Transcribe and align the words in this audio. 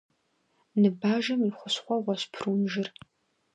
Ныбажэм 0.81 1.41
и 1.47 1.51
хущхъуэгъуэщ 1.57 2.21
прунжыр. 2.33 2.87